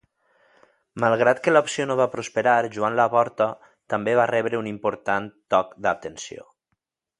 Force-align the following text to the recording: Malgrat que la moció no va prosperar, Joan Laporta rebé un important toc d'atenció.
Malgrat 1.03 1.41
que 1.47 1.53
la 1.53 1.61
moció 1.67 1.85
no 1.89 1.97
va 1.99 2.07
prosperar, 2.13 2.55
Joan 2.77 2.97
Laporta 3.01 3.49
rebé 4.33 4.57
un 4.63 4.73
important 4.73 5.31
toc 5.57 5.79
d'atenció. 5.87 6.51